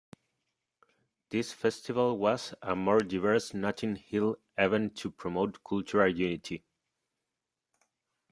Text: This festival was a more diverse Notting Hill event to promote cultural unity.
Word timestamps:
This 1.29 1.53
festival 1.53 2.17
was 2.17 2.55
a 2.63 2.75
more 2.75 3.01
diverse 3.01 3.53
Notting 3.53 3.97
Hill 3.97 4.37
event 4.57 4.97
to 4.97 5.11
promote 5.11 5.63
cultural 5.63 6.07
unity. 6.11 6.63